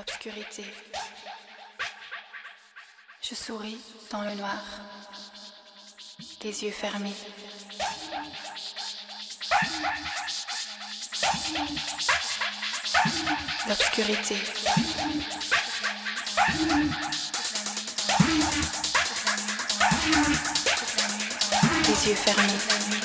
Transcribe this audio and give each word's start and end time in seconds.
d'obscurité. 0.00 0.64
Je 3.22 3.34
souris 3.34 3.78
dans 4.10 4.22
le 4.22 4.34
noir, 4.34 4.62
les 6.42 6.64
yeux 6.64 6.70
fermés. 6.70 7.14
L'obscurité. 13.68 14.36
Les 21.86 22.08
yeux 22.08 22.14
fermés. 22.14 22.99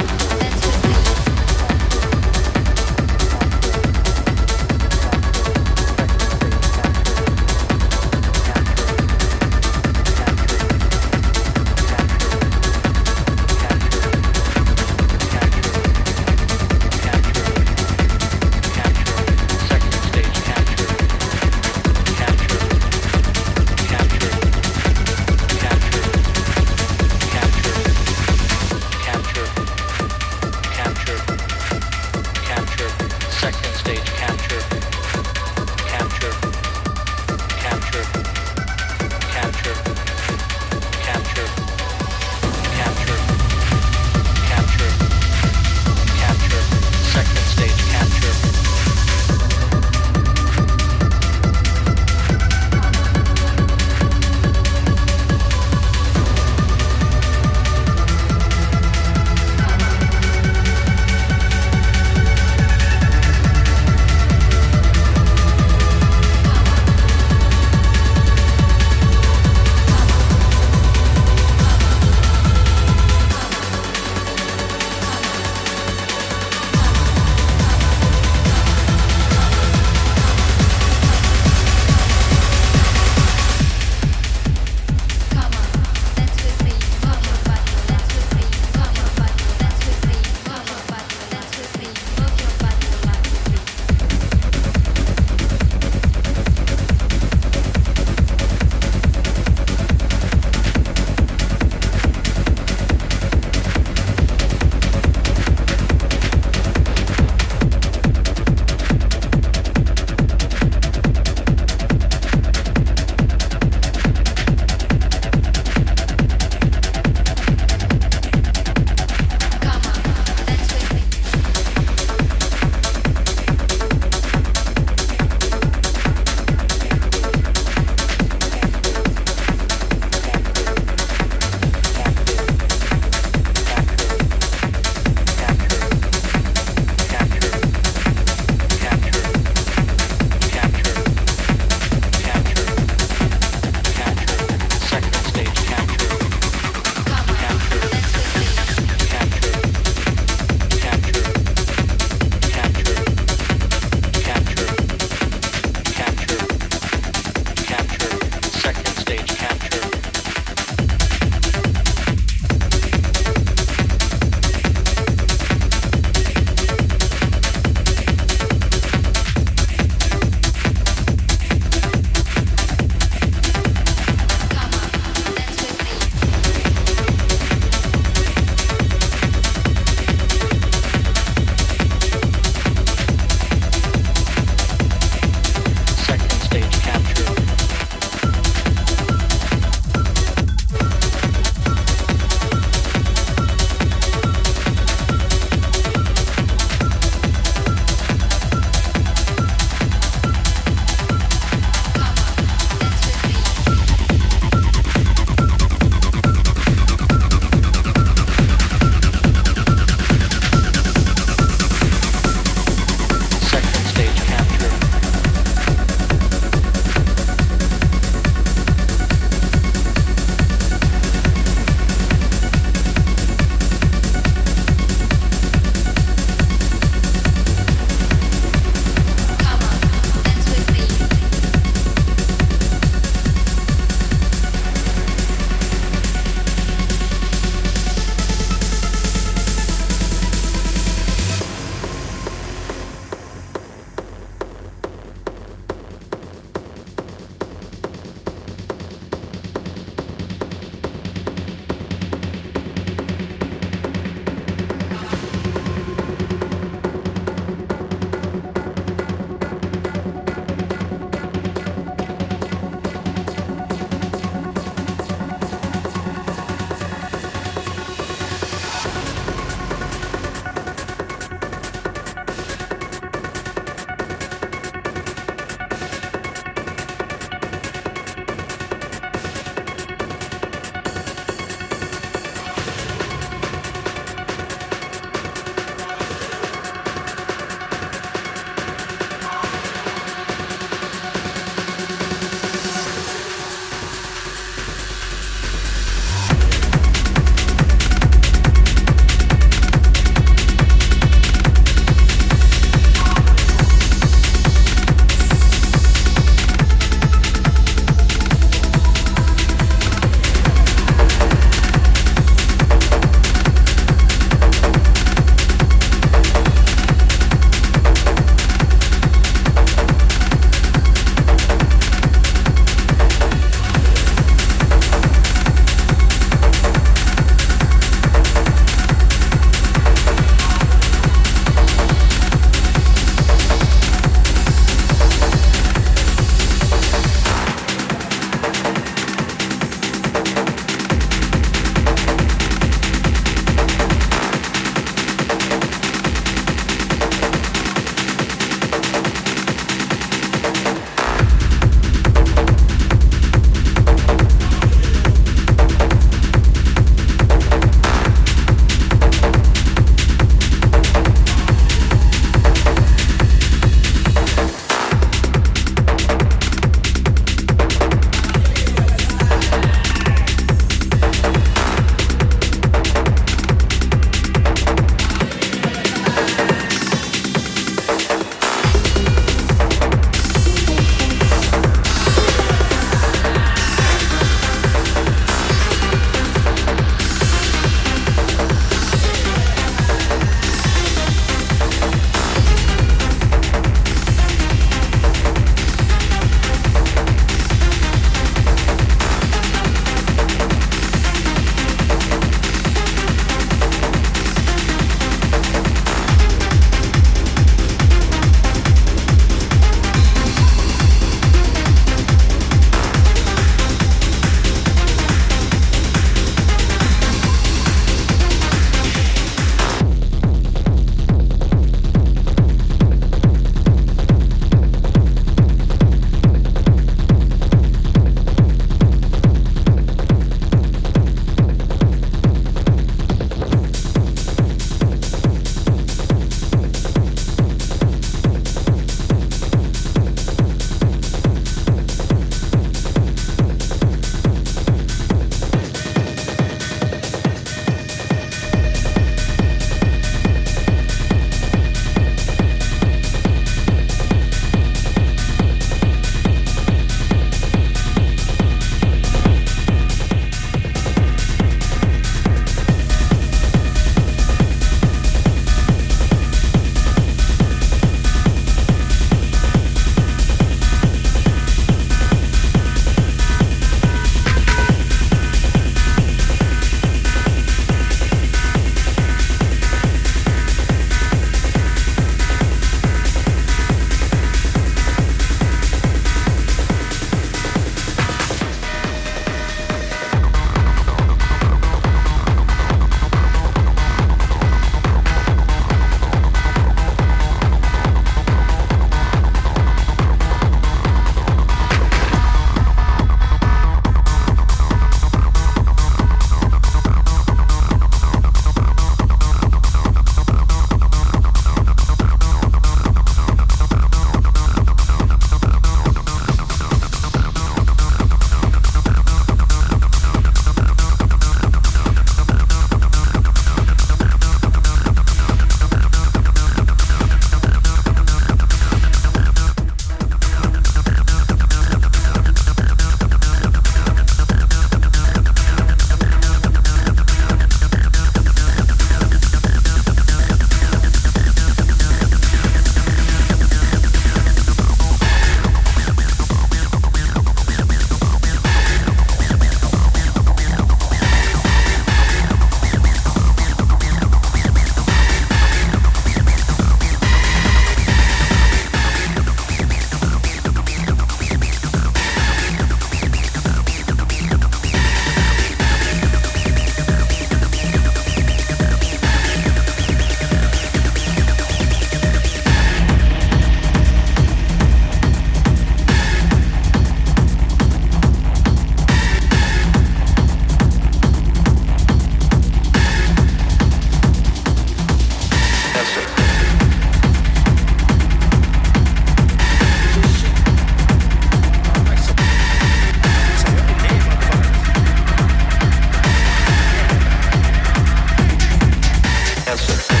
cancer. 599.57 600.00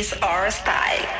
is 0.00 0.12
our 0.22 0.50
style. 0.50 1.19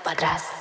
Para 0.00 0.12
atrás. 0.12 0.59